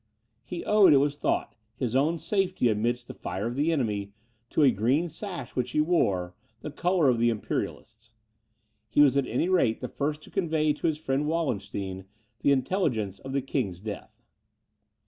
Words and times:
He 0.43 0.65
owed, 0.65 0.93
it 0.93 0.97
was 0.97 1.15
thought, 1.15 1.53
his 1.75 1.95
own 1.95 2.17
safety 2.17 2.69
amidst 2.69 3.05
the 3.07 3.13
fire 3.13 3.45
of 3.45 3.55
the 3.55 3.71
enemy, 3.71 4.13
to 4.49 4.63
a 4.63 4.71
green 4.71 5.07
sash 5.09 5.51
which 5.55 5.69
he 5.73 5.79
wore, 5.79 6.33
the 6.61 6.71
colour 6.71 7.07
of 7.07 7.19
the 7.19 7.29
Imperialists. 7.29 8.09
He 8.89 9.01
was 9.01 9.15
at 9.15 9.27
any 9.27 9.47
rate 9.47 9.79
the 9.79 9.87
first 9.87 10.23
to 10.23 10.31
convey 10.31 10.73
to 10.73 10.87
his 10.87 10.97
friend 10.97 11.27
Wallenstein 11.27 12.05
the 12.39 12.51
intelligence 12.51 13.19
of 13.19 13.31
the 13.31 13.43
king's 13.43 13.79
death. 13.79 14.23